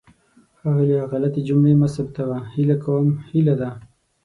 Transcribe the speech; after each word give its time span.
ښاغلیه! 0.59 1.01
غلطې 1.11 1.41
جملې 1.47 1.73
مه 1.81 1.87
ثبتوه. 1.95 2.37
هیله 2.55 2.75
کوم 2.83 3.07
هیله 3.31 3.55
ده. 3.61 3.69